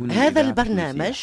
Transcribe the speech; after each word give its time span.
هنا 0.00 0.14
هذا 0.14 0.40
البرنامج 0.40 1.18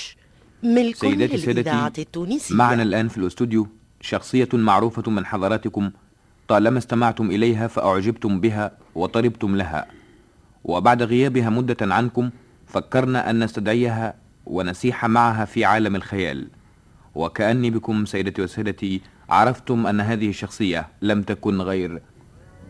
ملك 0.63 0.95
سيداتي 0.95 1.37
للإذاعة 1.37 1.93
التونسية. 1.97 2.55
معنا 2.55 2.83
الآن 2.83 3.07
في 3.07 3.17
الاستوديو 3.17 3.67
شخصية 4.01 4.49
معروفة 4.53 5.11
من 5.11 5.25
حضراتكم 5.25 5.91
طالما 6.47 6.77
استمعتم 6.77 7.31
إليها 7.31 7.67
فأعجبتم 7.67 8.39
بها 8.39 8.71
وطربتم 8.95 9.55
لها. 9.55 9.87
وبعد 10.63 11.03
غيابها 11.03 11.49
مدة 11.49 11.77
عنكم 11.81 12.29
فكرنا 12.67 13.29
أن 13.29 13.43
نستدعيها 13.43 14.13
ونسيح 14.45 15.05
معها 15.05 15.45
في 15.45 15.65
عالم 15.65 15.95
الخيال. 15.95 16.47
وكأني 17.15 17.69
بكم 17.69 18.05
سيدتي 18.05 18.41
وسادتي 18.41 19.01
عرفتم 19.29 19.87
أن 19.87 20.01
هذه 20.01 20.29
الشخصية 20.29 20.87
لم 21.01 21.21
تكن 21.21 21.61
غير. 21.61 22.01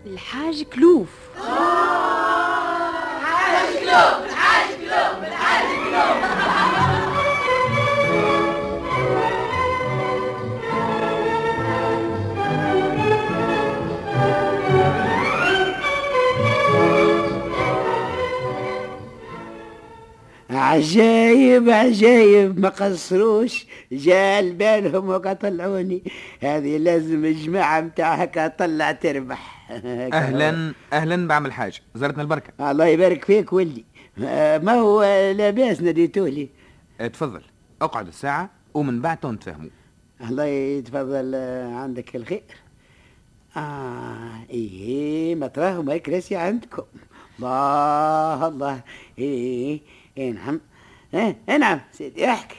الحاج 0.05 0.63
كلوف. 0.63 1.09
عجايب 20.75 21.69
عجايب 21.69 22.59
ما 22.59 22.69
قصروش. 22.69 23.65
جال 23.91 24.53
بالهم 24.53 25.09
وقطلعوني. 25.09 26.03
هذه 26.39 26.77
لازم 26.77 27.25
الجماعة 27.25 27.81
متاع 27.81 28.13
هكا 28.13 28.47
طلع 28.47 28.91
تربح. 28.91 29.69
أهلا 30.13 30.73
أهلا 30.93 31.27
بعمل 31.27 31.53
حاج 31.53 31.81
زرتنا 31.95 32.21
البركة. 32.21 32.71
الله 32.71 32.85
يبارك 32.85 33.25
فيك 33.25 33.53
آه، 34.23 34.57
ما 34.57 34.73
هو 34.73 35.03
لاباس 35.37 35.81
ناديتولي 35.81 36.49
آه، 37.01 37.07
تفضل. 37.07 37.41
اقعد 37.81 38.07
الساعة 38.07 38.49
ومن 38.73 39.01
بعد 39.01 39.25
نتفاهموا 39.25 39.69
الله 40.29 40.45
يتفضل 40.45 41.31
آه، 41.35 41.73
عندك 41.75 42.15
الخير. 42.15 42.43
آه 43.57 44.45
إيه 44.49 45.35
ما 45.35 45.47
تراهم 45.47 45.89
هيك 45.89 46.09
راسي 46.09 46.35
عندكم. 46.35 46.83
الله 47.39 48.47
الله. 48.47 48.81
إيه 49.19 49.81
إيه 50.17 50.31
نعم. 50.31 50.59
إيه 51.13 51.37
إيه 51.49 51.57
نعم 51.57 51.79
سيدي 51.91 52.25
احكي. 52.29 52.55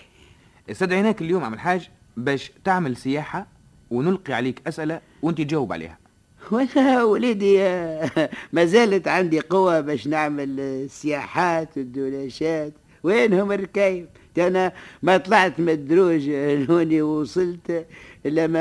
استدعيناك 0.70 1.22
اليوم 1.22 1.44
عم 1.44 1.54
الحاج 1.54 1.88
باش 2.16 2.52
تعمل 2.64 2.96
سياحة 2.96 3.46
ونلقي 3.90 4.32
عليك 4.32 4.62
أسئلة 4.68 5.00
وأنت 5.22 5.38
تجاوب 5.40 5.72
عليها. 5.72 5.98
وأنا 6.52 7.04
وليدي 7.04 7.58
ما 8.52 8.64
زالت 8.64 9.08
عندي 9.08 9.40
قوة 9.40 9.80
باش 9.80 10.06
نعمل 10.08 10.60
السياحات 10.60 11.78
والدولاشات. 11.78 12.72
وينهم 13.02 13.52
الركايب؟ 13.52 14.08
أنا 14.38 14.72
ما 15.02 15.16
طلعت 15.16 15.60
من 15.60 15.68
الدروج 15.68 16.30
هوني 16.70 17.02
وصلت 17.02 17.86
لما 18.24 18.60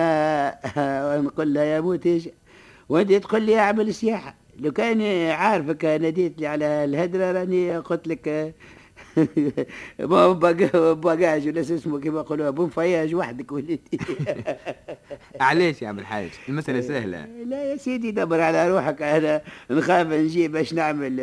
آه، 0.77 1.21
نقول 1.25 1.53
لها 1.53 1.63
يا 1.63 1.81
موتيش 1.81 2.29
وأنت 2.89 3.11
تقول 3.13 3.41
لي 3.41 3.59
أعمل 3.59 3.93
سياحة. 3.93 4.35
لو 4.59 4.71
كان 4.71 5.01
عارفك 5.31 5.85
ناديت 5.85 6.39
لي 6.39 6.47
على 6.47 6.65
الهدرة 6.65 7.31
راني 7.31 7.77
قلت 7.77 8.07
لك 8.07 8.55
ما 9.99 10.33
بقاج 10.93 11.47
ولا 11.47 11.61
اسمه 11.61 11.99
كيما 11.99 12.19
يقولوا 12.19 12.49
بون 12.49 12.69
فياج 12.69 13.15
وحدك 13.15 13.51
وليدي. 13.51 13.99
علاش 15.41 15.81
يا 15.81 15.87
عم 15.87 15.99
الحاج؟ 15.99 16.29
المسألة 16.49 16.81
سهلة. 16.81 17.25
لا 17.25 17.71
يا 17.71 17.77
سيدي 17.77 18.11
دبر 18.11 18.41
على 18.41 18.69
روحك. 18.69 19.01
أنا 19.01 19.41
نخاف 19.71 20.07
نجي 20.07 20.47
باش 20.47 20.73
نعمل 20.73 21.19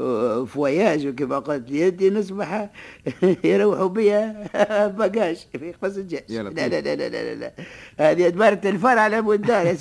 آه، 0.00 0.44
فواياج 0.44 1.06
وكما 1.06 1.38
قلت 1.38 1.70
انت 1.72 2.02
نصبح 2.02 2.70
يروحوا 3.44 3.88
بيا 3.88 4.46
بقاش 4.98 5.46
في 5.58 5.72
قفص 5.72 5.96
الجاش 5.96 6.22
يلا 6.28 6.48
لا 6.48 6.68
لا 6.68 6.80
لا 6.80 6.96
لا 6.96 7.08
لا 7.08 7.34
لا 7.34 7.52
هذه 7.98 8.28
دبرت 8.28 8.66
الفرع 8.66 9.00
على 9.00 9.20
مود 9.20 9.42
دار 9.42 9.66
يا 9.66 9.74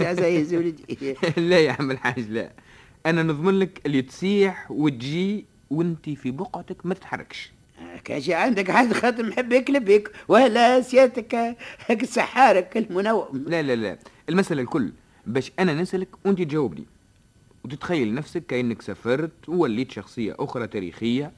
سي 0.44 0.58
ولدي 0.58 1.16
لا 1.38 1.60
يا 1.60 1.72
عم 1.80 1.92
الحاج 1.92 2.30
لا. 2.30 2.52
أنا 3.06 3.24
نضمن 3.24 3.60
لك 3.60 3.82
اللي 3.86 4.02
تسيح 4.02 4.72
وتجي 4.72 5.46
وانت 5.72 6.10
في 6.10 6.32
بقعتك 6.32 6.86
ما 6.86 6.94
تتحركش. 6.94 7.52
كان 8.04 8.22
شي 8.22 8.34
عندك 8.34 8.72
حد 8.72 8.94
خاطر 8.94 9.24
محب 9.24 9.52
يكلب 9.54 9.86
بيك 9.86 10.12
ولا 10.28 10.82
سيادتك 10.82 11.56
هيك 11.88 12.06
سحارك 12.06 12.78
المنوم 12.78 13.28
لا 13.48 13.62
لا 13.62 13.76
لا. 13.76 13.98
المسألة 14.30 14.62
الكل 14.62 14.92
باش 15.28 15.52
أنا 15.60 15.74
نسألك 15.74 16.08
وأنت 16.26 16.38
تجاوبني. 16.42 16.86
وتتخيل 17.66 18.14
نفسك 18.14 18.46
كأنك 18.46 18.82
سافرت 18.82 19.32
ووليت 19.50 19.92
شخصية 19.92 20.36
أخرى 20.40 20.68
تاريخية 20.68 21.32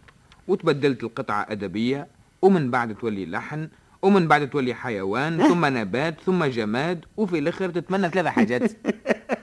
وتبدلت 0.47 1.03
القطعة 1.03 1.45
أدبية 1.49 2.07
ومن 2.41 2.71
بعد 2.71 2.95
تولي 2.95 3.25
لحن 3.25 3.69
ومن 4.01 4.27
بعد 4.27 4.49
تولي 4.49 4.73
حيوان 4.73 5.37
ثم 5.49 5.65
نبات 5.65 6.21
ثم 6.21 6.43
جماد 6.45 7.05
وفي 7.17 7.39
الآخر 7.39 7.69
تتمنى 7.69 8.09
ثلاثة 8.09 8.29
حاجات. 8.29 8.71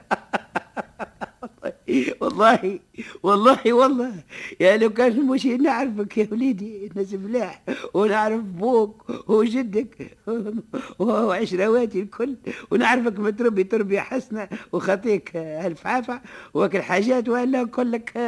والله 2.21 2.79
والله 3.23 3.73
والله. 3.73 4.13
يا 4.61 4.77
لو 4.77 4.91
كان 4.91 5.27
مش 5.27 5.47
نعرفك 5.47 6.19
يا 6.19 6.29
وليدي 6.33 6.91
ناس 6.97 7.15
ملاح 7.15 7.63
ونعرف 7.95 8.41
بوك 8.43 9.05
وجدك 9.31 10.17
وعشرواتي 10.99 12.01
الكل. 12.01 12.37
ونعرفك 12.71 13.19
متربي 13.19 13.65
تربية 13.65 14.01
حسنة 14.01 14.49
وخطيك 14.73 15.31
ألف 15.37 15.87
عافا 15.87 16.21
وكل 16.55 16.83
حاجات 16.83 17.29
ولا 17.29 17.63
نقول 17.63 17.93
لك 17.93 18.13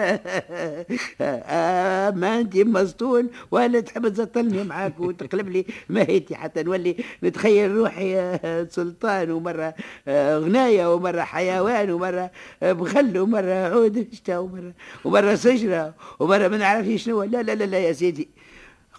آه، 1.21 2.11
ما 2.11 2.41
أنت 2.41 2.57
مسطول 2.57 3.31
ولا 3.51 3.81
تحب 3.81 4.09
تزطلني 4.09 4.65
معاك 4.65 5.01
وتقلب 5.01 5.49
لي 5.49 5.67
ماهيتي 5.89 6.35
حتى 6.37 6.63
نولي 6.63 6.97
نتخيل 7.25 7.71
روحي 7.71 8.39
سلطان 8.71 9.31
ومرة 9.31 9.75
غناية 10.09 10.95
ومرة 10.95 11.21
حيوان 11.23 11.91
ومرة 11.91 12.31
بغل 12.63 13.19
ومرة 13.19 13.52
عود 13.53 14.09
شتا 14.13 14.39
ومرة 14.39 14.73
ومرة 15.05 15.35
سجرة 15.35 15.95
ومرة 16.21 16.49
ما 16.49 16.57
نعرفش 16.57 17.03
شنو 17.03 17.23
لا 17.23 17.43
لا 17.43 17.53
لا 17.55 17.65
لا 17.65 17.79
يا 17.79 17.93
سيدي. 17.93 18.29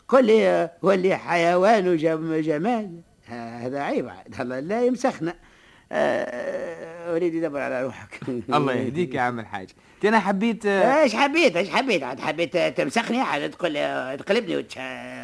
قل 0.07 0.25
لي 0.25 0.47
آه، 0.47 0.71
ولي 0.81 1.17
حيوان 1.17 1.87
وجمال 1.87 3.01
هذا 3.25 3.79
عيب 3.81 4.09
الله 4.39 4.59
لا 4.59 4.85
يمسخنا. 4.85 5.35
آه، 5.91 7.13
وليدي 7.13 7.39
دبر 7.41 7.59
على 7.59 7.83
روحك. 7.83 8.19
الله 8.53 8.73
يهديك 8.73 9.15
يا 9.15 9.21
عم 9.21 9.39
الحاج. 9.39 9.69
أنا 10.05 10.19
حبيت 10.19 10.65
آه، 10.65 11.01
إيش 11.03 11.15
حبيت 11.15 11.55
إيش 11.57 11.69
حبيت؟ 11.69 12.03
عاد 12.03 12.19
حبيت 12.19 12.57
تمسخني 12.57 13.21
عاد 13.21 13.51
تقول 13.51 13.73
تقلبني 14.19 14.57
وتش- 14.63 14.77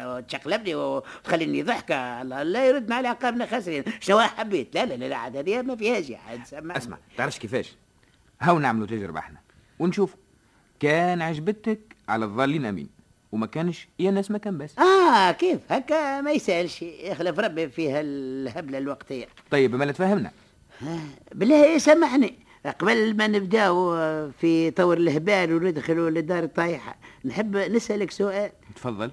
وتشقلبني 0.06 0.74
وتخليني 0.74 1.62
ضحكة. 1.62 2.22
الله 2.22 2.42
لا 2.42 2.66
يردنا 2.68 2.94
على 2.94 3.08
عقابنا 3.08 3.46
خاسرين. 3.46 3.84
شنو 4.00 4.20
حبيت؟ 4.20 4.74
لا 4.74 4.84
لا 4.84 4.94
لا, 4.94 5.16
عاد 5.16 5.36
هذه 5.36 5.62
ما 5.62 5.76
فيهاش 5.76 6.12
عاد 6.28 6.40
سمع 6.46 6.76
اسمع 6.76 6.98
تعرفش 7.16 7.38
كيفاش؟ 7.38 7.76
هاو 8.40 8.58
نعملوا 8.58 8.86
تجربة 8.86 9.18
إحنا. 9.18 9.38
ونشوف 9.78 10.14
كان 10.80 11.22
عجبتك 11.22 11.96
على 12.08 12.24
الظالين 12.24 12.64
أمين. 12.64 12.88
وما 13.32 13.46
كانش 13.46 13.88
يا 13.98 14.10
ناس 14.10 14.30
ما 14.30 14.38
كان 14.38 14.58
بس. 14.58 14.78
آه 14.78 15.32
كيف؟ 15.32 15.60
هكا 15.72 16.20
ما 16.20 16.30
يسألش. 16.30 16.82
يخلف 16.82 17.38
ربي 17.38 17.68
فيها 17.68 18.00
الهبلة 18.00 18.78
الوقتية. 18.78 19.26
طيب 19.50 19.74
ما 19.74 19.92
تفهمنا. 19.92 20.30
آه، 20.82 20.98
بالله 21.34 21.78
سامحني. 21.78 22.34
قبل 22.78 23.16
ما 23.16 23.26
نبداو 23.26 23.96
في 24.30 24.70
طور 24.70 24.96
الهبال 24.96 25.54
وندخلوا 25.54 26.10
لدار 26.10 26.44
الطايحة 26.44 26.96
نحب 27.24 27.56
نسألك 27.56 28.10
سؤال. 28.10 28.50
تفضل. 28.76 29.10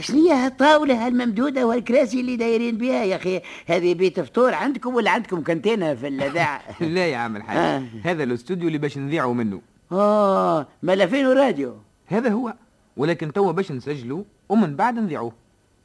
شنو 0.00 0.28
هي 0.28 0.32
هالطاولة 0.32 1.06
هالممدودة 1.06 1.66
والكراسي 1.66 2.20
اللي 2.20 2.36
دايرين 2.36 2.78
بها 2.78 3.04
يا 3.04 3.16
أخي 3.16 3.40
هذه 3.66 3.94
بيت 3.94 4.20
فطور 4.20 4.54
عندكم 4.54 4.94
ولا 4.94 5.10
عندكم 5.10 5.42
كانتينة 5.42 5.94
في 5.94 6.08
الإذاعة؟ 6.08 6.62
لا 6.80 7.06
يا 7.06 7.16
عم 7.16 7.36
الحاج 7.36 7.56
آه. 7.56 7.82
هذا 8.04 8.22
الأستوديو 8.22 8.66
اللي 8.66 8.78
باش 8.78 8.98
نذيعوا 8.98 9.34
منه 9.34 9.60
آه 9.92 10.66
مالا 10.82 11.06
فين 11.06 11.26
راديو؟ 11.26 11.76
هذا 12.06 12.30
هو 12.30 12.54
ولكن 12.96 13.32
توا 13.32 13.52
باش 13.52 13.72
نسجلوا 13.72 14.24
ومن 14.48 14.76
بعد 14.76 14.98
نذيعوه 14.98 15.32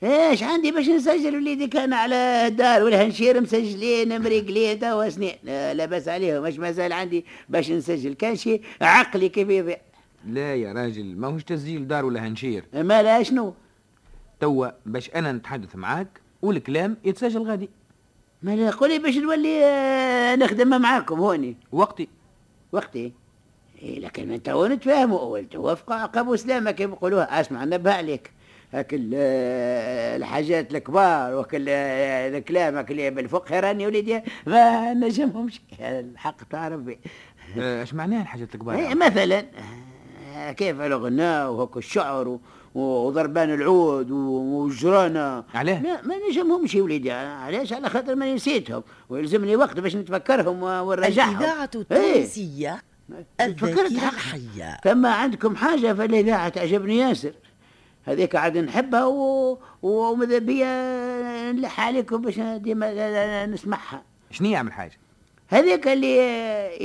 إيش 0.04 0.44
عندي 0.44 0.72
باش 0.72 0.90
نسجل 0.90 1.36
وليدي 1.36 1.68
كان 1.68 1.94
على 1.94 2.48
الدار 2.48 2.84
والهنشير 2.84 3.42
مسجلين 3.42 4.22
مريقلين 4.22 4.80
توا 4.80 5.10
سنين 5.10 5.36
لا, 5.44 5.74
لا 5.74 5.86
بس 5.86 6.08
عليهم 6.08 6.44
مش 6.44 6.60
مازال 6.60 6.94
عندي 6.94 7.26
باش 7.50 7.72
نسجل 7.72 8.14
كان 8.14 8.36
شي 8.36 8.62
عقلي 8.82 9.30
كيف 9.30 9.50
يضيع 9.50 9.78
لا 10.26 10.56
يا 10.56 10.74
راجل 10.74 11.16
ما 11.18 11.28
هوش 11.28 11.44
تسجيل 11.44 11.88
دار 11.88 12.06
ولا 12.06 12.28
هنشير. 12.28 12.66
مالا 12.74 13.24
شنو؟ 13.24 13.54
توا 14.40 14.68
باش 14.86 15.10
أنا 15.16 15.32
نتحدث 15.32 15.76
معاك 15.76 16.08
والكلام 16.42 16.98
يتسجل 17.04 17.42
غادي. 17.42 17.70
مالا 18.44 18.72
قولي 18.72 19.00
باش 19.00 19.18
نولي 19.18 19.66
آه، 19.66 20.36
نخدم 20.36 20.82
معاكم 20.82 21.20
هوني. 21.20 21.58
وقتي. 21.72 22.08
وقتي؟ 22.72 23.14
إيه 23.82 24.00
لكن 24.00 24.32
أنت 24.32 24.50
هو 24.50 24.68
نتفاهموا 24.68 25.20
أول 25.20 25.46
توافق 25.50 25.92
عقب 25.92 26.28
وسلامة 26.28 26.72
كيف 26.72 26.90
يقولوها. 26.90 27.42
أسمع 27.42 27.64
نبه 27.64 27.94
عليك. 27.94 28.32
هاك 28.74 28.94
ال- 28.94 29.14
الحاجات 30.22 30.76
الكبار 30.76 31.36
وكل 31.36 31.70
الكلام 31.70 32.78
اللي 32.78 33.10
بالفقه. 33.10 33.60
راني 33.60 33.88
وليدي 33.88 34.22
ما 34.48 34.94
نجمهمش. 34.94 35.62
الحق 35.80 36.56
آه، 36.56 37.84
اش 37.84 37.94
معناها 37.94 38.22
الحاجات 38.22 38.56
الكبار؟ 38.56 38.76
إيه 38.76 38.96
مثلا. 38.96 39.40
آه، 39.40 39.95
كيف 40.58 40.82
الغناء 40.82 41.52
وهوك 41.52 41.78
الشعر 41.78 42.40
وضربان 42.76 43.54
العود 43.54 44.12
و- 44.12 44.16
والجرانة 44.42 45.44
علاه؟ 45.54 45.82
لا 45.82 46.02
ما 46.02 46.16
نجمهمش 46.30 46.76
يا 46.76 46.82
وليدي. 46.82 47.12
علاش؟ 47.12 47.74
على 47.74 47.90
خاطر 47.90 48.16
ما 48.16 48.34
نسيتهم. 48.34 48.84
ويلزمني 49.10 49.56
وقت 49.56 49.80
باش 49.80 49.96
نتفكرهم 49.96 50.64
ونرجعهم. 50.64 51.36
الإذاعة 51.36 51.70
إيه. 51.92 52.14
التونسية 52.14 52.82
تفكرت؟ 53.38 53.42
الذاكرة 53.42 54.00
حق. 54.00 54.14
الحية. 54.14 54.78
ثم 54.84 55.06
عندكم 55.06 55.56
حاجة 55.56 55.94
في 55.94 56.06
الإذاعة 56.06 56.50
تعجبني 56.50 56.98
ياسر؟ 56.98 57.34
هذيك 58.06 58.36
عاد 58.36 58.58
نحبها 58.58 59.06
و... 59.06 59.58
وماذا 59.82 60.38
بيا 60.38 61.52
نلح 61.52 61.80
عليكم 61.88 62.22
باش 62.22 62.40
ديما 62.40 63.46
نسمعها. 63.46 64.04
شنو 64.32 64.48
يعمل 64.50 64.72
حاجة؟ 64.72 64.98
هذيك 65.48 65.88
اللي 65.88 66.18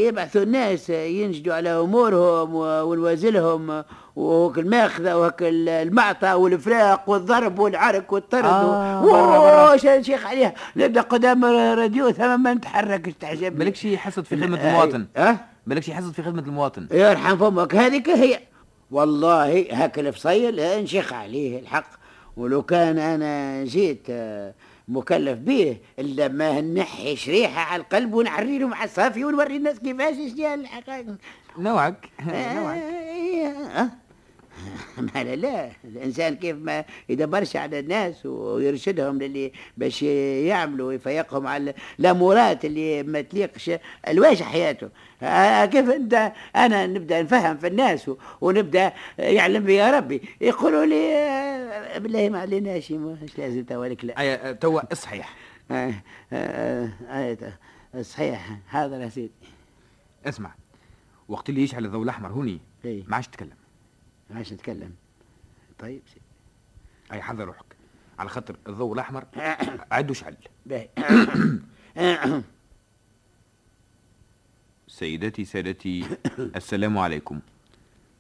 يبعثوا 0.06 0.42
الناس 0.42 0.90
ينجدوا 0.90 1.54
على 1.54 1.70
أمورهم 1.70 2.54
ونوازلهم 2.54 3.84
وهوك 4.16 4.58
الماخذه 4.58 5.16
وهك 5.16 5.36
المعطى 5.42 6.32
والفراق 6.32 7.10
والضرب 7.10 7.58
والعرك 7.58 8.12
والطرد 8.12 8.44
آه، 8.44 9.76
نشيخ 9.98 10.26
عليها 10.26 10.54
نبدا 10.76 11.00
قدام 11.00 11.44
راديو 11.44 12.10
ثم 12.10 12.42
ما 12.42 12.54
نتحركش 12.54 13.12
تعجبني. 13.20 13.50
بالكش 13.50 13.84
يحسد 13.84 14.24
في 14.24 14.36
خدمة 14.36 14.68
المواطن؟ 14.68 15.06
آه 15.16 15.36
بالكش 15.66 15.88
يحسد 15.88 16.12
في 16.12 16.22
خدمة 16.22 16.42
المواطن؟ 16.42 16.86
يرحم 16.90 17.36
فمك. 17.36 17.74
هذيك 17.74 18.08
هي. 18.08 18.38
والله 18.90 19.66
هاك 19.72 19.98
الفصيل 19.98 20.60
آه، 20.60 20.80
نشيخ 20.80 21.12
عليه 21.12 21.58
الحق. 21.60 21.86
ولو 22.36 22.62
كان 22.62 22.98
أنا 22.98 23.64
جيت 23.64 24.06
آه، 24.10 24.54
مكلف 24.90 25.38
به 25.38 25.76
إلا 25.98 26.28
ما 26.28 26.60
نحي 26.60 27.16
شريحه 27.16 27.60
على 27.60 27.82
القلب 27.82 28.14
ونعري 28.14 28.58
له 28.58 28.66
مع 28.66 28.84
الصافي 28.84 29.24
ونوري 29.24 29.56
الناس 29.56 29.78
كيفاش 29.78 30.14
شنو 30.16 30.54
الحقائق؟ 30.54 31.06
نوعك. 31.58 32.08
نوعك. 32.26 32.78
آه، 32.78 33.82
آه. 33.82 33.90
ما 35.14 35.24
لا 35.24 35.36
لا. 35.36 35.70
الإنسان 35.84 36.36
كيف 36.36 36.56
ما 36.56 36.84
يدبرش 37.08 37.56
على 37.56 37.78
الناس 37.78 38.26
ويرشدهم 38.26 39.18
للي 39.18 39.52
باش 39.76 40.02
يعملوا 40.02 40.88
ويفيقهم 40.88 41.46
على 41.46 41.74
الأمورات 42.00 42.64
اللي 42.64 43.02
ما 43.02 43.20
تليقش 43.20 43.70
الواش 44.08 44.42
حياته. 44.42 44.88
آه 45.22 45.64
كيف 45.64 45.90
أنت؟ 45.90 46.32
أنا 46.56 46.86
نبدأ 46.86 47.22
نفهم 47.22 47.56
في 47.56 47.66
الناس 47.66 48.10
ونبدأ 48.40 48.92
يعلم 49.18 49.64
بي 49.64 49.74
يا 49.74 49.90
ربي. 49.90 50.22
يقولوا 50.40 50.84
لي 50.84 51.14
آه، 51.16 51.98
بالله 51.98 52.28
ما 52.28 52.38
عليناش 52.40 52.92
مش 52.92 53.38
لازم 53.38 53.64
توالك 53.64 54.04
لا. 54.04 54.52
توا 54.52 54.80
آه 55.70 55.94
آه 56.32 56.88
آه 57.94 58.02
صحيح. 58.02 58.58
حاضر 58.68 59.00
يا 59.00 59.08
سيدي 59.08 59.30
اسمع 60.26 60.54
وقت 61.28 61.48
اللي 61.48 61.62
يشعل 61.62 61.84
الضوء 61.84 62.02
الأحمر 62.02 62.28
هوني 62.28 62.60
إيه. 62.84 63.02
ما 63.08 63.16
عادش 63.16 63.26
تتكلم 63.28 63.59
عايش 64.34 64.52
نتكلم. 64.52 64.92
طيب 65.78 66.02
سيدي. 66.08 66.20
أي 67.12 67.22
حذر 67.22 67.44
روحك. 67.44 67.64
على 68.18 68.28
خاطر 68.28 68.56
الضوء 68.68 68.92
الأحمر 68.92 69.24
عد 69.92 70.10
وشعل 70.10 70.36
باهي. 70.66 70.88
سيداتي 74.88 75.44
سادتي 75.44 76.04
السلام 76.56 76.98
عليكم. 76.98 77.40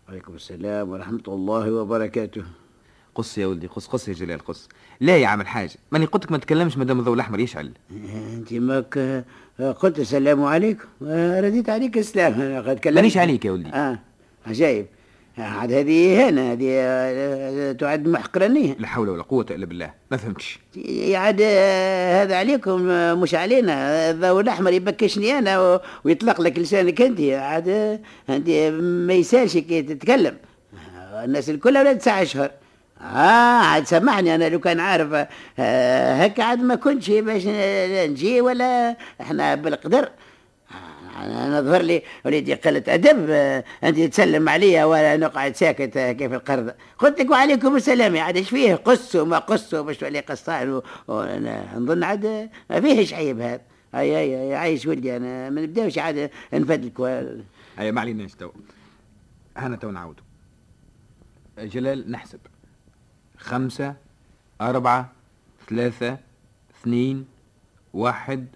عليكم 0.08 0.34
السلام 0.34 0.88
ورحمة 0.88 1.22
الله 1.28 1.72
وبركاته. 1.72 2.44
قص 3.14 3.38
يا 3.38 3.46
ولدي 3.46 3.66
قص 3.66 3.86
قص 3.86 4.08
يا 4.08 4.12
جلال 4.12 4.38
قص. 4.38 4.68
لا 5.00 5.16
يا 5.16 5.26
عم 5.26 5.40
الحاج 5.40 5.76
ماني 5.92 6.04
قلت 6.04 6.24
لك 6.24 6.32
ما 6.32 6.38
تتكلمش 6.38 6.76
ما 6.76 6.84
دام 6.84 6.98
الضوء 6.98 7.14
الأحمر 7.14 7.40
يشعل. 7.40 7.72
أنت 7.90 8.52
ماك 8.54 9.24
قلت 9.60 9.98
السلام 9.98 10.42
عليكم 10.44 10.88
رديت 11.44 11.68
عليك 11.70 11.98
السلام. 11.98 12.38
مانيش 12.86 13.16
عليك 13.16 13.44
يا 13.44 13.52
ولدي. 13.52 13.70
آه 13.70 13.98
عجايب. 14.46 14.86
عاد 15.38 15.72
هذه 15.72 16.28
هنا 16.28 16.52
هذه 16.52 16.66
آه، 16.70 17.72
تعد 17.72 18.08
محقرانية 18.08 18.76
لا 18.78 18.86
حول 18.86 19.08
ولا 19.08 19.22
قوة 19.22 19.46
إلا 19.50 19.66
بالله 19.66 19.90
ما 20.10 20.16
فهمتش. 20.16 20.58
عاد 21.14 21.38
آه، 21.42 22.22
هذا 22.22 22.36
عليكم 22.36 22.90
آه، 22.90 23.14
مش 23.14 23.34
علينا. 23.34 24.10
الضوء 24.10 24.40
الأحمر 24.40 24.72
يبكشني 24.72 25.38
أنا 25.38 25.60
و- 25.60 25.80
ويطلق 26.04 26.40
لك 26.40 26.58
لسانك 26.58 27.02
أنت. 27.02 27.20
عاد 27.20 27.68
آه، 27.68 28.00
أنت 28.30 28.48
ما 28.82 29.12
يسالش 29.14 29.56
كي 29.56 29.82
تتكلم. 29.82 30.36
آه، 30.98 31.24
الناس 31.24 31.50
الكل 31.50 31.76
أولاد 31.76 31.98
تسع 31.98 32.22
أشهر. 32.22 32.50
آه 33.00 33.04
عاد 33.60 33.86
سامحني 33.86 34.34
أنا 34.34 34.48
لو 34.48 34.60
كان 34.60 34.80
عارف 34.80 35.26
آه، 35.58 36.14
هكا 36.24 36.42
عاد 36.42 36.58
ما 36.58 36.74
كنتش 36.74 37.10
باش 37.10 37.42
نجي 38.10 38.40
ولا 38.40 38.96
إحنا 39.20 39.54
بالقدر. 39.54 40.08
أنا 41.26 41.60
ظهر 41.60 41.82
لي 41.82 42.02
وليدي 42.24 42.54
قلة 42.54 42.84
أدب 42.88 43.26
آه، 43.30 43.64
أنت 43.84 44.00
تسلم 44.00 44.48
عليا 44.48 44.84
ولا 44.84 45.16
نقعد 45.16 45.56
ساكت 45.56 45.96
آه، 45.96 46.12
كيف 46.12 46.32
القرض؟ 46.32 46.74
قلت 46.98 47.20
لك 47.20 47.30
وعليكم 47.30 47.76
السلام 47.76 48.16
عاد 48.16 48.36
إيش 48.36 48.50
فيه؟ 48.50 48.74
قصوا 48.74 49.26
ما 49.26 49.38
قصوا 49.38 49.80
باش 49.80 49.96
تولي 49.98 50.20
قصان 50.20 50.82
نظن 51.76 52.02
عاد 52.02 52.50
ما 52.70 52.80
فيهش 52.80 53.14
عيب 53.14 53.40
هذا. 53.40 53.60
اي 53.94 54.18
اي 54.18 54.42
أي، 54.42 54.54
عايش 54.56 54.86
ولدي 54.86 55.16
أنا 55.16 55.50
ما 55.50 55.60
نبداوش 55.60 55.98
عاد 55.98 56.30
نفدلك 56.52 57.00
هيا 57.78 57.90
ما 57.90 58.00
عليناش 58.00 58.34
تو. 58.34 58.50
هنا 59.56 59.76
تو 59.76 59.90
نعاودوا 59.90 60.24
جلال 61.58 62.10
نحسب. 62.10 62.38
خمسة 63.38 63.94
أربعة 64.60 65.12
ثلاثة 65.68 66.18
اثنين 66.80 67.26
واحد 67.94 68.46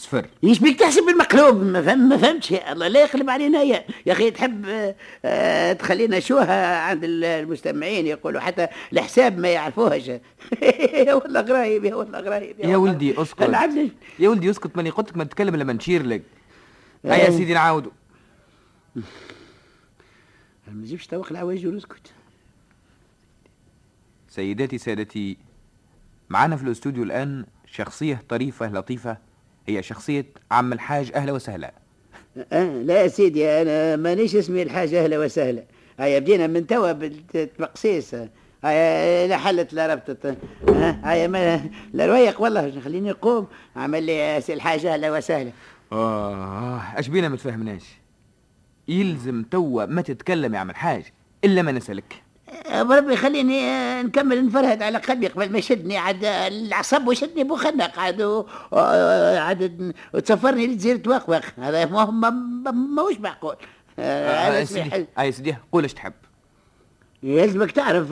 صفر. 0.00 0.26
إيش 0.44 0.58
بيك 0.58 0.80
تحسب 0.80 1.02
بالمقلوب؟ 1.02 1.62
ما, 1.62 1.82
فهم 1.82 2.08
ما 2.08 2.16
فهمتش 2.16 2.52
الله. 2.52 2.88
لا 2.88 3.00
يقلب 3.02 3.30
علينا 3.30 3.62
يا 3.62 3.84
يا 4.06 4.12
أخي 4.12 4.30
تحب 4.30 4.64
آه، 4.68 4.94
آه، 5.24 5.72
تخلينا 5.72 6.20
شوها 6.20 6.76
عند 6.80 7.04
ال- 7.04 7.24
المستمعين 7.24 8.06
يقولوا 8.06 8.40
حتى 8.40 8.66
الحساب 8.92 9.38
ما 9.38 9.48
يعرفوهش 9.48 10.06
يا 11.06 11.14
والله 11.14 11.40
غرايب 11.40 11.84
يا 11.84 11.94
والله 11.94 12.18
غرايب 12.20 12.60
يا 12.60 12.64
والله. 12.76 12.76
ولدي 12.78 13.22
اسكت. 13.22 13.50
يا 14.18 14.28
ولدي 14.28 14.50
اسكت 14.50 14.76
ماني 14.76 14.90
قلت 14.90 15.08
لك 15.10 15.16
ما 15.16 15.24
تتكلم 15.24 15.56
لما 15.56 15.72
نشير 15.72 16.06
لك. 16.06 16.22
هيا 17.04 17.14
يا 17.14 17.24
أيوة. 17.24 17.36
سيدي 17.36 17.54
نعاودوا 17.54 17.90
ما 20.68 20.82
تجيبش 20.82 21.06
توق 21.06 21.26
العواج 21.30 21.66
ونسكت. 21.66 22.12
سيداتي 24.28 24.78
سادتي 24.78 25.36
معنا 26.30 26.56
في 26.56 26.62
الأستوديو 26.64 27.02
الآن 27.02 27.46
شخصية 27.66 28.22
طريفة 28.28 28.72
لطيفة 28.72 29.29
هي 29.70 29.82
شخصية 29.82 30.26
عم 30.50 30.72
الحاج 30.72 31.12
أهلا 31.14 31.32
وسهلا. 31.32 31.72
آه 32.52 32.82
لا 32.82 33.02
يا 33.02 33.08
سيدي 33.08 33.48
أنا 33.48 33.96
مانيش 33.96 34.36
اسمي 34.36 34.62
الحاجة 34.62 35.04
أهلا 35.04 35.18
وسهلا. 35.18 35.64
هيا 35.98 36.18
بدينا 36.18 36.46
من 36.46 36.66
توا 36.66 36.92
بالتبقسيس 36.92 38.16
هيا 38.64 39.26
لا 39.26 39.36
حلت 39.36 39.72
لا 39.72 39.94
ربطت 39.94 40.36
هيا 41.04 41.26
ما 41.26 41.70
لا 41.92 42.06
رويق 42.06 42.40
والله 42.40 42.80
خليني 42.80 43.10
نقوم 43.10 43.46
عمل 43.76 44.02
لي 44.02 44.40
سي 44.40 44.52
الحاجة 44.52 44.94
أهلا 44.94 45.12
وسهلا. 45.12 45.50
آه 45.92 46.80
أش 46.96 47.08
بينا 47.08 47.28
ما 47.28 47.36
تفهمناش؟ 47.36 47.84
يلزم 48.88 49.42
توا 49.42 49.86
ما 49.86 50.02
تتكلم 50.02 50.54
يا 50.54 50.58
عم 50.58 50.70
الحاج 50.70 51.02
إلا 51.44 51.62
ما 51.62 51.72
نسألك. 51.72 52.22
آه، 52.66 52.82
بربي 52.82 53.16
خليني 53.16 53.60
آه، 53.64 54.02
نكمل 54.02 54.46
نفرهد 54.46 54.82
على 54.82 54.98
قلبي 54.98 55.26
قبل 55.26 55.52
ما 55.52 55.58
يشدني. 55.58 55.96
عاد 55.98 56.24
آه، 56.24 56.48
العصب 56.48 57.06
وشدني 57.08 57.44
بوخنق 57.44 57.98
عاد 57.98 58.20
آه، 58.72 59.38
عاد 59.38 59.94
وتصفرني 60.14 60.66
لجزيرة 60.66 61.02
واقواق. 61.06 61.42
هذا 61.58 61.84
ما 61.86 62.04
ما- 62.04 62.30
ما- 62.30 62.70
ماهوش 62.70 63.20
معقول. 63.20 63.56
اسمي 63.98 65.06
سيدي 65.32 65.56
قول 65.72 65.82
إيش 65.82 65.94
تحب. 65.94 66.12
يلزمك 67.22 67.70
تعرف 67.70 68.06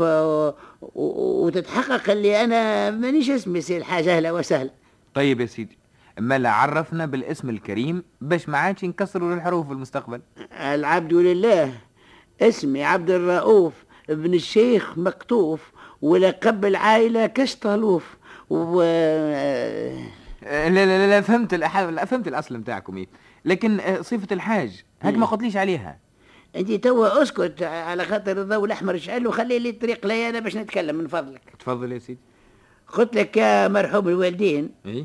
وتتحقق 0.95 2.11
اللي 2.11 2.45
أنا 2.45 2.91
مانيش 2.91 3.31
اسمي 3.31 3.61
سي 3.61 3.77
الحاجة 3.77 4.17
أهلا 4.17 4.33
وسهلا 4.33 4.71
طيب 5.15 5.41
يا 5.41 5.47
سيدي 5.47 5.79
ما 6.19 6.39
لا 6.39 6.51
عرفنا 6.51 7.07
بالاسم 7.07 7.51
الكريم 7.51 8.03
باش 8.21 8.49
ما 8.49 8.59
عادش 8.59 8.85
نكسروا 8.85 9.35
الحروف 9.35 9.67
في 9.67 9.73
المستقبل. 9.73 10.21
العبد 10.61 11.13
لله 11.15 11.73
اسمي 12.43 12.85
عبد 12.85 13.11
الرؤوف. 13.11 13.73
ابن 14.11 14.35
الشيخ 14.35 14.99
مقطوف 14.99 15.61
ولقب 16.03 16.65
العائلة 16.65 17.27
كشطلوف. 17.27 18.17
و 18.51 18.83
لا 20.43 20.69
لا 20.69 21.09
لا, 21.09 21.21
فهمت 21.21 21.55
الأح- 21.55 21.77
لا 21.77 22.05
فهمت 22.05 22.29
الأصل 22.29 22.57
نتاعكم 22.57 22.97
إيه. 22.97 23.07
لكن 23.45 23.81
آه، 23.81 24.01
صفة 24.01 24.27
الحاج 24.33 24.85
هاك 25.03 25.15
ما 25.15 25.27
قلتليش 25.27 25.57
عليها. 25.57 25.99
انت 26.57 26.73
توا 26.73 27.23
أسكت 27.23 27.63
على 27.63 28.05
خاطر 28.05 28.41
الضوء 28.43 28.65
الأحمر 28.65 28.99
شعل 28.99 29.27
وخلي 29.27 29.59
لي 29.59 29.71
الطريق 29.71 30.07
لي 30.07 30.29
أنا 30.29 30.39
باش 30.41 30.57
نتكلم 30.57 30.97
من 30.97 31.09
فضلك. 31.09 31.41
تفضل 31.59 31.93
يا 31.93 31.99
سيدي. 31.99 32.19
قلت 32.89 33.15
لك 33.17 33.37
يا 33.37 33.69
مرحوم 33.69 34.09
الوالدين 34.09 34.71
إيه؟ 34.87 35.05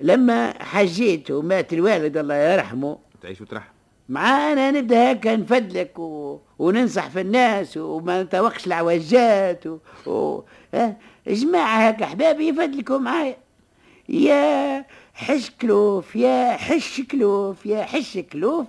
لما 0.00 0.62
حجيت 0.64 1.30
ومات 1.30 1.72
الوالد 1.72 2.16
الله 2.16 2.34
يرحمه 2.34 2.98
تعيش 3.22 3.40
وترحم. 3.40 3.72
معانا 4.08 4.70
نبدأ 4.70 5.12
هكا 5.12 5.36
نفدلك 5.36 5.98
و... 5.98 6.38
وننصح 6.58 7.08
في 7.08 7.20
الناس 7.20 7.76
وما 7.76 8.22
نتوقش 8.22 8.66
العوجات 8.66 9.66
و... 9.66 9.78
و... 10.06 10.42
ها؟ 10.74 10.96
جماعة 11.26 11.88
هكا 11.88 12.06
حبابي 12.06 12.48
يفدلكوا 12.48 12.98
معايا. 12.98 13.36
يا 14.08 14.84
حش 15.14 15.50
كلوف 15.50 16.16
يا 16.16 16.52
حش 16.52 17.00
كلوف 17.00 17.66
يا 17.66 17.82
حش 17.84 18.18
كلوف. 18.18 18.66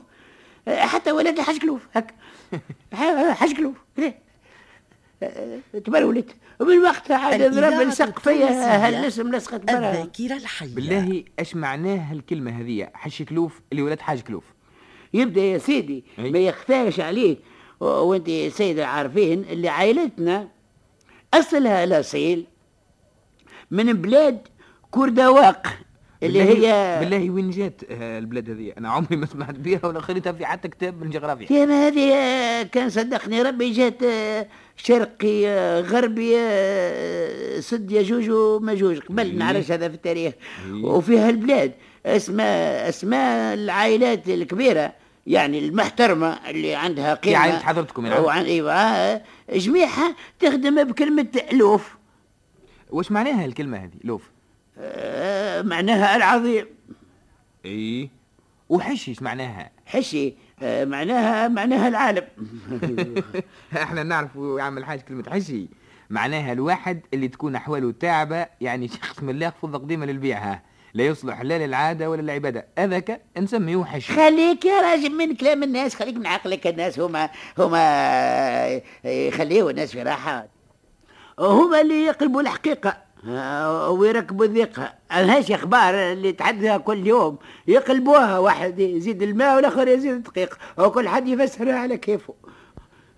حتى 0.67 1.11
ولد 1.11 1.39
الحش 1.39 1.59
كلوف 1.59 1.87
هكا. 1.93 2.13
حش 3.39 3.53
كلوف. 3.53 3.75
تبرولت 5.85 6.35
ومن 6.59 6.79
وقتها 6.79 7.17
عاد 7.17 7.53
ضرب 7.53 7.81
السق 7.81 8.19
فيا. 8.19 8.87
هالاسم 8.87 9.35
لصقت 9.35 9.61
برا؟ 9.61 9.77
الذاكرة 9.77 10.37
الحية. 10.37 10.75
بالله 10.75 11.23
اش 11.39 11.55
معناها 11.55 12.13
الكلمة 12.13 12.61
هذه 12.61 12.89
حش 12.93 13.21
كلوف 13.21 13.61
اللي 13.71 13.81
ولاد 13.81 13.99
حاج 14.01 14.21
كلوف. 14.21 14.43
يبدأ 15.13 15.41
يا 15.41 15.57
سيدي 15.57 16.03
أي. 16.19 16.31
ما 16.31 16.39
يخفاش 16.39 16.99
عليك. 16.99 17.39
وانت 17.79 18.29
سيدة 18.29 18.87
عارفين 18.87 19.45
اللي 19.49 19.69
عائلتنا 19.69 20.47
أصلها 21.33 21.83
الاصيل 21.83 22.45
من 23.71 23.93
بلاد 23.93 24.47
كردواق 24.91 25.67
اللي 26.23 26.41
هي 26.41 26.97
بالله 26.99 27.29
وين 27.29 27.49
جات 27.49 27.81
البلاد 27.91 28.49
هذه؟ 28.49 28.73
أنا 28.77 28.89
عمري 28.89 29.15
ما 29.15 29.25
سمعت 29.25 29.55
بها 29.55 29.79
ولا 29.83 29.99
قريتها 29.99 30.31
في 30.31 30.45
حتى 30.45 30.67
كتاب 30.67 31.03
من 31.03 31.09
جغرافيا. 31.09 31.57
يا 31.57 31.65
ما 31.65 31.87
هذه 31.87 32.13
آه، 32.13 32.63
كان 32.63 32.89
صدقني 32.89 33.41
ربي 33.41 33.71
جات 33.71 34.03
آه، 34.03 34.47
شرقي 34.77 35.47
آه، 35.47 35.81
غربي 35.81 36.31
سد 37.61 37.91
يجوج 37.91 38.29
ومجوج 38.29 38.99
قبل. 38.99 39.37
نعرفش 39.37 39.71
هذا 39.71 39.89
في 39.89 39.95
التاريخ. 39.95 40.33
إيه. 40.65 40.85
وفي 40.85 41.17
هالبلاد 41.17 41.71
اسماء 42.05 42.89
اسماء 42.89 43.53
العائلات 43.53 44.29
الكبيرة. 44.29 45.02
يعني 45.27 45.59
المحترمة 45.59 46.49
اللي 46.49 46.75
عندها 46.75 47.13
قيمة 47.13 47.37
عائلة 47.37 47.59
حضرتكم 47.59 48.05
يعني. 48.05 48.19
وعن 48.19 48.45
آه، 48.69 49.21
جميعها 49.53 50.15
تخدم 50.39 50.83
بكلمة 50.83 51.27
الوف 51.51 51.95
واش 52.89 53.11
معناها 53.11 53.45
الكلمة 53.45 53.77
هذه 53.77 53.91
لوف؟ 54.03 54.31
آه، 54.77 55.61
معناها 55.61 56.15
العظيم. 56.15 56.65
إي. 57.65 58.09
وحش 58.69 59.09
إيش 59.09 59.21
معناها؟ 59.21 59.71
حشي 59.85 60.33
آه، 60.63 60.85
معناها 60.85 61.47
معناها 61.47 61.87
العالم. 61.87 62.23
إحنا 63.83 64.03
نعرف 64.03 64.29
يعمل 64.35 64.85
حاجة 64.85 64.99
كلمة 64.99 65.23
حشي. 65.29 65.67
معناها 66.09 66.53
الواحد 66.53 67.01
اللي 67.13 67.27
تكون 67.27 67.55
أحواله 67.55 67.91
تعبة 67.91 68.47
يعني 68.61 68.87
شخص 68.87 69.23
ملاك 69.23 69.53
فضة 69.61 69.77
قديمة 69.77 70.05
للبيع 70.05 70.37
ها. 70.37 70.61
لا 70.93 71.03
يصلح 71.05 71.41
لا 71.41 71.65
للعادة 71.67 72.09
ولا 72.09 72.21
للعبادة. 72.21 72.67
هذاك 72.77 73.21
نسميه 73.37 73.83
حشي 73.83 74.13
خليك 74.13 74.65
يا 74.65 74.81
راجل 74.81 75.11
من 75.11 75.35
كلام 75.35 75.63
الناس 75.63 75.95
خليك 75.95 76.15
من 76.17 76.27
عقلك 76.27 76.67
الناس. 76.67 76.99
هما 76.99 77.29
هما 77.57 78.81
يخليوا 79.03 79.71
الناس 79.71 79.91
في 79.91 80.01
راحة. 80.03 80.47
هما 81.39 81.81
اللي 81.81 82.05
يقلبوا 82.05 82.41
الحقيقة 82.41 82.97
آه، 83.27 83.89
ويركبوا 83.89 84.45
الذقة 84.45 84.93
هاش 85.11 85.51
إخبار 85.51 85.93
اللي 86.11 86.31
تحدثها 86.31 86.77
كل 86.77 87.07
يوم. 87.07 87.37
يقلبوها 87.67 88.39
واحد 88.39 88.79
يزيد 88.79 89.23
الماء 89.23 89.55
والآخر 89.55 89.87
يزيد 89.87 90.11
الدقيق 90.11 90.57
وكل 90.77 91.09
حد 91.09 91.27
يفسرها 91.27 91.75
على 91.75 91.97
كيفه. 91.97 92.33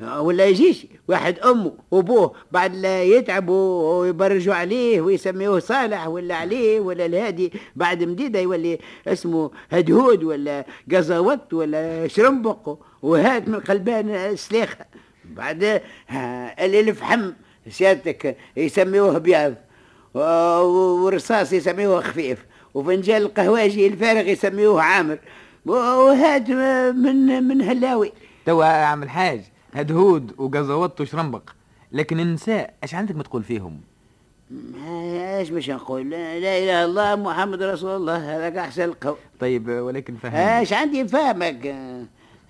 ولا 0.02 0.46
يجيش. 0.46 0.88
واحد 1.08 1.40
أمه 1.40 1.74
وأبوه 1.92 2.34
بعد 2.52 2.76
لا 2.76 3.04
يتعبوا 3.04 4.00
ويبرجوا 4.00 4.54
عليه 4.54 5.02
ويسميوه 5.02 5.60
صالح 5.60 6.08
ولا 6.08 6.36
عليه 6.36 6.80
ولا 6.80 7.06
الهادي 7.06 7.54
بعد 7.76 8.04
مديدة 8.04 8.40
يولي 8.40 8.80
اسمه 9.08 9.52
هدهود 9.72 10.24
ولا 10.24 10.66
قزوت 10.92 11.54
ولا 11.54 12.08
شرنبق 12.08 12.78
وهات 13.02 13.48
من 13.48 13.60
قلبان 13.60 14.36
سلاخه 14.36 14.86
بعد 15.26 15.82
اللي 16.60 16.80
الفحم 16.80 17.32
سيادتك 17.70 18.38
يسميوه 18.58 19.18
بياض 19.18 19.54
ورصاص 20.16 21.54
يسميوه 21.54 22.02
خفيف 22.02 22.46
وفنجان 22.74 23.22
القهواجي 23.22 23.88
الفارغ 23.88 24.28
يسميوه 24.28 24.82
عامر 24.82 25.18
وهات 25.66 26.50
من 26.50 27.44
من 27.44 27.62
هلاوي. 27.62 28.12
توا 28.46 28.66
عامل 28.66 29.10
حاج 29.10 29.42
هدهود 29.76 30.32
وقزوط 30.38 31.02
وشرنبق. 31.02 31.50
لكن 31.92 32.20
النساء 32.20 32.74
إيش 32.84 32.96
عندك 32.96 33.16
ما 33.16 33.24
تقول 33.24 33.44
فيهم؟ 33.44 33.82
إيش 34.88 35.50
باش 35.50 35.70
نقول 35.70 36.10
لا 36.10 36.38
إله 36.38 36.64
إلا 36.64 36.86
الله 36.86 37.16
محمد 37.16 37.64
رسول 37.64 37.96
الله 37.96 38.38
هذاك 38.38 38.58
أحسن 38.58 38.84
القول. 38.84 39.16
طيب 39.40 39.70
ولكن 39.70 40.16
فهم 40.16 40.36
إيش 40.36 40.74
عندي 40.74 41.04
نفهمك؟ 41.04 41.66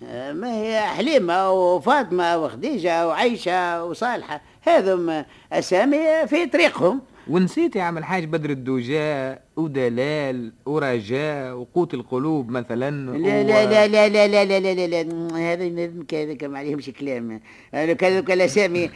آه، 0.04 0.34
ما 0.34 0.54
هي 0.54 0.82
حليمة 0.82 1.52
وفاطمة 1.52 2.38
وخديجة 2.38 3.08
وعيشه 3.08 3.84
وصالحة 3.84 4.42
هذم 4.62 5.26
أسامي 5.54 6.28
في 6.28 6.46
طريقهم. 6.46 7.02
ونسيت 7.30 7.76
يا 7.76 7.84
عم 7.84 7.98
الحاج 7.98 8.24
بدر 8.26 8.50
الدوجاء 8.50 9.42
ودلال 9.56 10.54
ورجاء 10.66 11.54
وقوت 11.54 11.94
القلوب 11.94 12.50
مثلا 12.50 12.92
لا 12.92 13.12
و... 13.12 13.16
لا 13.18 13.88
لا 13.88 13.88
لا 13.88 14.08
لا 14.28 14.28
لا 14.28 14.46
لا 14.46 14.60
لا, 14.60 14.88
لا, 14.88 15.04
لا. 15.04 15.38
هذا 15.54 15.92
هذاك 16.14 16.44
ما 16.44 16.60
عليهمش 16.60 16.90
كلام 16.90 17.42
كذا 17.72 18.22
كلا 18.22 18.48
سامي 18.48 18.90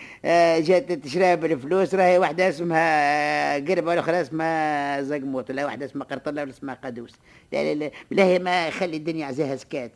جات 0.60 0.92
تشريها 0.92 1.36
بالفلوس 1.36 1.96
راهي 1.96 2.18
واحدة 2.18 2.50
اسمها 2.50 3.56
قربه 3.56 3.90
والاخرى 3.90 4.22
اسمها 4.22 5.02
زقموط 5.02 5.50
ولا 5.50 5.66
واحدة 5.66 5.86
اسمها 5.86 6.06
قرطله 6.06 6.42
ولا 6.42 6.52
اسمها 6.52 6.78
قدوس 6.84 7.14
لا 7.54 7.74
لا 7.74 7.80
لا 7.80 7.92
لا 8.12 8.24
هي 8.24 8.40
ما 8.40 8.70
خلي 8.70 8.98
الدنيا 8.98 9.26
عزاها 9.26 9.56
سكات 9.56 9.92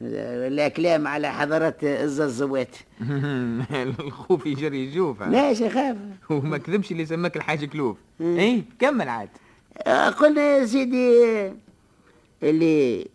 لا 0.00 0.68
كلام 0.68 1.06
على 1.06 1.32
حضرات 1.32 1.84
الززوات 1.84 2.76
الخوف 4.00 4.46
يجري 4.46 4.86
يشوف 4.88 5.22
لا 5.22 5.50
يا 5.50 5.68
خاف. 5.68 5.96
وما 6.30 6.58
كذبش 6.58 6.92
اللي 6.92 7.06
سماك 7.06 7.36
الحاج 7.36 7.64
كلوف. 7.64 7.96
إيه؟ 8.20 8.62
كمل 8.78 9.08
عاد. 9.08 9.28
آه، 9.86 10.08
قلنا 10.10 10.40
يا 10.42 10.66
سيدي 10.66 11.52
اللي 12.42 13.06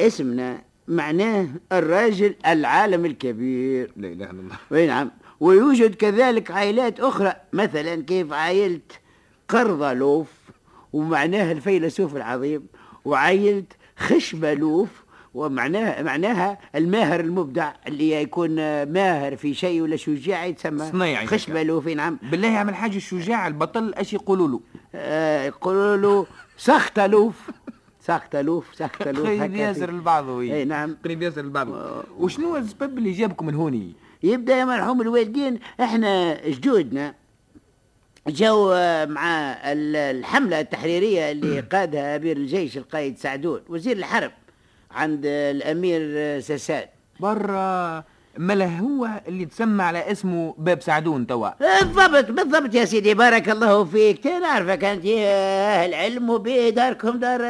اسمنا 0.00 0.62
معناه 0.88 1.48
الراجل 1.72 2.34
العالم 2.46 3.04
الكبير. 3.04 3.92
لا 3.96 4.08
إله 4.08 4.30
إلا 4.30 4.40
الله. 4.40 4.56
أي 4.72 4.86
نعم. 4.86 5.10
ويوجد 5.40 5.94
كذلك 5.94 6.50
عائلات 6.50 7.00
أخرى 7.00 7.32
مثلا 7.52 8.02
كيف 8.02 8.32
عائلة 8.32 8.80
قرضلوف 9.48 10.28
ومعناها 10.92 11.52
الفيلسوف 11.52 12.16
العظيم 12.16 12.66
وعائلة 13.04 13.64
خشبلوف 13.96 14.88
ومعناها 15.34 16.02
معناها 16.02 16.58
الماهر 16.74 17.20
المبدع 17.20 17.72
اللي 17.88 18.10
يكون 18.22 18.50
ماهر 18.84 19.36
في 19.36 19.54
شيء 19.54 19.82
ولا 19.82 19.96
شجاع 19.96 20.44
يتسمى 20.46 20.90
صنيعي. 20.92 21.26
خشبلوف 21.26 21.88
إي 21.88 21.94
نعم. 21.94 22.18
بالله 22.22 22.48
يا 22.48 22.58
عم 22.58 22.68
الحاج 22.68 22.94
الشجاع 22.94 23.46
البطل 23.46 23.94
إيش 23.94 24.12
يقولوا 24.12 24.48
له. 24.48 24.60
آه، 24.94 25.44
يقولوا 25.46 25.96
له 25.96 26.26
سختلوف 26.56 27.50
سختلوف 28.00 28.74
سختلوف 28.74 29.26
قريب 29.26 29.54
ياسر 29.54 29.86
في- 29.86 29.92
البعض 29.92 30.28
إي 30.28 30.64
نعم. 30.64 30.96
قريب 31.04 31.22
ياسر 31.22 31.40
البعض. 31.40 31.70
آه. 31.72 32.04
وشنو 32.18 32.56
السبب 32.56 32.98
اللي 32.98 33.12
جابكم 33.12 33.46
من 33.46 33.54
هوني 33.54 33.92
يبدأ 34.22 34.56
يا 34.56 34.64
مرحوم 34.64 35.00
الوالدين 35.00 35.58
إحنا 35.80 36.40
جدودنا 36.48 37.14
جو 38.28 38.68
مع 39.08 39.30
ال- 39.72 39.96
الحملة 39.96 40.60
التحريرية 40.60 41.30
اللي 41.30 41.60
قادها 41.72 42.16
أمير 42.16 42.36
الجيش 42.36 42.76
القائد 42.78 43.18
سعدون 43.18 43.60
وزير 43.68 43.96
الحرب. 43.96 44.30
عند 44.90 45.22
الأمير 45.26 46.00
ساسان 46.40 46.84
برا 47.20 48.04
ملا 48.38 48.78
هو 48.78 49.08
اللي 49.28 49.44
تسمى 49.44 49.82
على 49.82 50.12
اسمه 50.12 50.54
باب 50.58 50.82
سعدون 50.82 51.26
توا. 51.26 51.50
بالضبط 51.80 52.30
بالضبط 52.30 52.74
يا 52.74 52.84
سيدي 52.84 53.14
بارك 53.14 53.48
الله 53.48 53.84
فيك. 53.84 54.26
نعرفك 54.26 54.84
أنت 54.84 55.06
أهل 55.06 55.94
علم 55.94 56.30
وبداركم 56.30 57.18
دار 57.18 57.42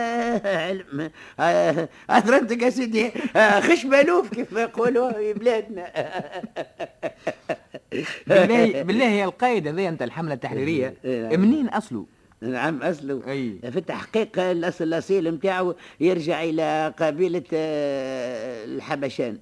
علم. 0.45 1.11
أثرنتك 2.11 2.63
يا 2.63 2.71
سيدي. 2.71 3.11
خش 3.69 3.85
مالوف 3.85 4.29
كيف 4.31 4.53
ما 4.53 4.61
يقولوا 4.63 5.13
في 5.13 5.33
بلادنا. 5.33 5.87
بالله 8.27 8.83
بالله 8.83 9.05
يا 9.05 9.25
القائد 9.25 9.69
هذا 9.69 9.89
أنت 9.89 10.03
الحملة 10.03 10.35
التحريرية. 10.35 10.95
إيه، 11.05 11.29
نعم. 11.29 11.41
منين 11.41 11.69
أصله؟ 11.69 12.07
نعم 12.43 12.83
أصله. 12.83 13.23
أي. 13.29 13.59
في 13.71 13.79
التحقيق 13.79 14.39
الأصل 14.39 14.85
الأصيل 14.85 15.33
متاعه 15.33 15.75
يرجع 16.01 16.43
إلى 16.43 16.95
قبيلة 16.99 17.43
آه، 17.53 18.65
الحبشان. 18.65 19.39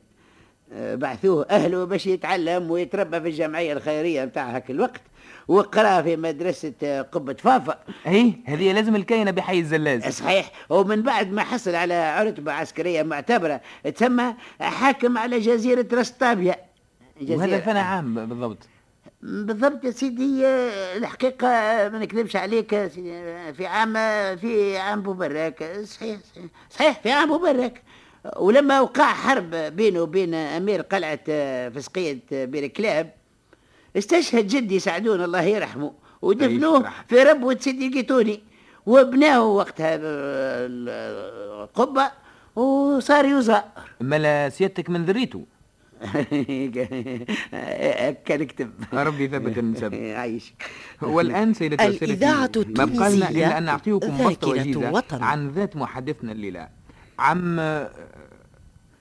آه، 0.72 0.94
بعثوه 0.94 1.46
أهله 1.50 1.84
باش 1.84 2.06
يتعلم 2.06 2.70
ويتربى 2.70 3.20
في 3.20 3.28
الجمعية 3.28 3.72
الخيرية 3.72 4.24
متاع 4.24 4.56
هاك 4.56 4.70
الوقت 4.70 5.00
وقرأ 5.48 6.02
في 6.02 6.16
مدرسة 6.16 6.72
آه، 6.82 7.02
قبة 7.02 7.34
فافا. 7.34 7.78
إيه 8.06 8.32
هذه 8.44 8.72
لازم 8.72 8.96
الكاينة 8.96 9.30
بحي 9.30 9.58
الزلاز 9.58 10.04
صحيح. 10.08 10.50
ومن 10.68 11.02
بعد 11.02 11.32
ما 11.32 11.42
حصل 11.42 11.74
على 11.74 12.24
رتبة 12.24 12.52
عسكرية 12.52 13.02
معتبرة 13.02 13.60
تسمى 13.94 14.34
حاكم 14.60 15.18
على 15.18 15.38
جزيرة 15.38 15.86
رستابيا. 15.92 16.56
وهذا 17.28 17.60
فانا 17.60 17.80
عام 17.80 18.26
بالضبط. 18.26 18.68
بالضبط 19.22 19.84
يا 19.84 19.90
سيدي 19.90 20.46
الحقيقة 20.96 21.46
ما 21.88 21.98
نكذبش 21.98 22.36
عليك 22.36 22.70
سيدي 22.94 23.22
في 23.52 23.66
عام 23.66 23.92
في 24.36 24.78
عام 24.78 25.02
بوبراك 25.02 25.80
صحيح 25.84 26.18
صحيح- 26.70 27.00
في 27.02 27.10
عام 27.10 27.28
بوبراك 27.28 27.82
ولما 28.36 28.80
وقع 28.80 29.04
حرب 29.12 29.50
بينه 29.50 30.00
وبين 30.02 30.34
أمير 30.34 30.80
قلعة 30.82 31.20
فسقية 31.70 32.18
بير 32.32 32.66
كلاب 32.66 33.14
استشهد 33.96 34.46
جدي 34.46 34.78
سعدون 34.78 35.24
الله 35.24 35.42
يرحمه 35.42 35.92
ودفنوه. 36.22 36.90
في 37.08 37.22
ربوة 37.22 37.56
سيدي 37.60 37.88
قيتوني 37.88 38.42
وبناه 38.86 39.44
وقتها 39.44 39.98
القبة 41.62 42.10
وصار 42.56 43.24
يزار 43.24 43.64
ملا 44.00 44.48
سيادتك 44.48 44.90
من 44.90 45.04
ذريته. 45.04 45.44
كان 48.26 48.40
اكتب 48.40 48.70
ربي 48.92 49.24
يثبت 49.24 49.58
النسب. 49.62 49.94
عايشك. 49.94 50.54
والآن 51.02 51.54
سيدتي 51.54 51.88
وسيدتي 51.88 52.16
لنا 52.16 52.44
التونسية 52.44 53.28
إلا 53.28 53.58
أن 53.58 53.62
نعطيكم 53.62 54.20
وطن. 54.20 55.22
عن 55.22 55.48
ذات 55.48 55.76
محدثنا 55.76 56.32
الليلة. 56.32 56.68
عم 57.18 57.56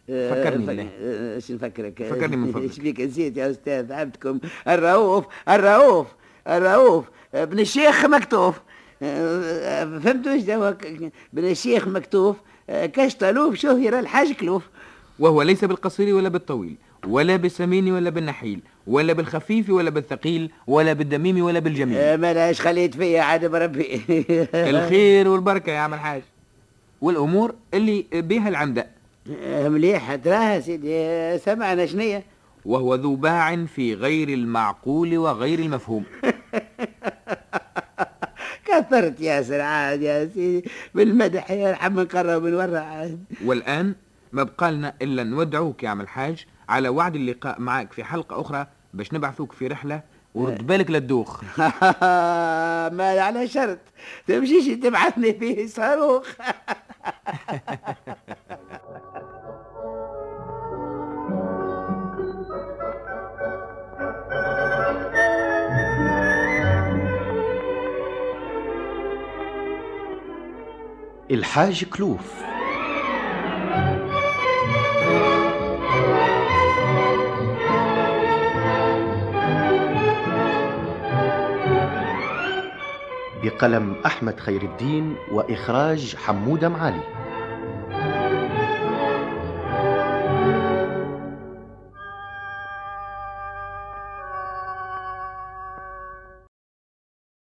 فكرني 0.08 0.66
بالله. 0.66 0.89
إيش 1.36 1.51
نفكرك؟ 1.51 2.04
فكرني 2.04 2.36
من 2.36 2.48
فضلك. 2.51 2.63
إيش 2.63 2.80
بيك؟ 2.80 3.01
نسيت 3.01 3.38
يا 3.38 3.51
أستاذ 3.51 3.92
عبدكم. 3.92 4.39
الرؤوف 4.68 5.25
الرؤوف 5.50 6.08
الرؤوف. 6.48 7.06
ابن 7.34 7.60
الشيخ 7.60 8.06
مكتوف. 8.06 8.60
فهمتوا 9.00 10.32
إيش 10.32 10.50
ابن 10.50 11.12
الشيخ 11.36 11.88
مكتوف. 11.88 12.36
كاش 12.68 13.16
طالوف 13.16 13.56
شهر 13.56 14.00
الحاج 14.00 14.32
كلوف. 14.34 14.63
وهو 15.20 15.42
ليس 15.42 15.66
بالقصير 15.66 16.16
ولا 16.16 16.30
بالطويل. 16.30 16.77
ولا 17.08 17.36
بالسمين 17.36 17.92
ولا 17.92 18.10
بالنحيل 18.10 18.60
ولا 18.88 19.14
بالخفيف 19.14 19.70
ولا 19.70 19.90
بالثقيل 19.90 20.52
ولا 20.68 20.94
بالدميم 20.94 21.44
ولا 21.44 21.60
بالجميل. 21.60 22.18
ملاش 22.18 22.62
خليت 22.62 22.96
فيا 22.96 23.22
عاد 23.22 23.46
بربي. 23.46 24.02
الخير 24.54 25.28
والبركة 25.28 25.72
يا 25.72 25.78
عم 25.78 25.94
الحاج. 25.94 26.22
والأمور 27.02 27.56
اللي 27.74 28.06
بها 28.14 28.50
العمدة. 28.50 28.88
مليح 29.50 30.16
تراها 30.16 30.60
سيدي. 30.60 31.38
سمعنا 31.38 31.86
شنية؟ 31.86 32.24
وهو 32.66 32.96
ذو 32.96 33.16
باع 33.16 33.66
في 33.66 33.94
غير 33.94 34.30
المعقول 34.30 35.18
وغير 35.18 35.60
المفهوم. 35.60 36.04
كثرت 38.66 39.22
ياسر 39.22 39.62
عاد 39.62 40.02
يا 40.02 40.30
سيدي. 40.34 40.70
بالمدح 40.96 41.52
يا 41.52 41.72
رحم 41.72 42.00
نقرب 42.00 42.44
من 42.44 42.54
ورا 42.54 42.80
عاد. 42.80 43.24
والآن 43.46 43.96
ما 44.32 44.44
بقى 44.44 44.72
لنا 44.72 44.94
إلا 45.02 45.24
نودعوك 45.24 45.84
يا 45.84 45.90
عم 45.90 46.02
الحاج 46.02 46.46
على 46.69 46.89
وعد 46.89 47.15
اللقاء 47.15 47.62
معك 47.62 47.93
في 47.93 48.03
حلقة 48.03 48.41
أخرى 48.41 48.67
باش 48.93 49.13
نبعثوك 49.13 49.51
في 49.51 49.67
رحلة 49.67 50.01
ورد 50.36 50.67
بالك 50.67 50.91
للدوخ. 50.91 51.43
ما 52.97 53.15
على 53.21 53.47
شرط. 53.47 53.79
تمشيش 54.27 54.67
تبعثني 54.67 55.33
فيه 55.33 55.67
صاروخ. 55.67 56.27
الحاج 71.31 71.83
كلوف. 71.86 72.33
بقلم 83.58 83.96
أحمد 84.06 84.40
خير 84.40 84.62
الدين 84.62 85.16
وإخراج 85.32 86.16
حمودة 86.16 86.70
معالي. 86.70 87.16